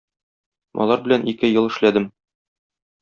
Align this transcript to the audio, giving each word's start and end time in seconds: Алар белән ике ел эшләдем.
Алар 0.85 1.03
белән 1.07 1.27
ике 1.33 1.51
ел 1.53 1.69
эшләдем. 1.73 2.09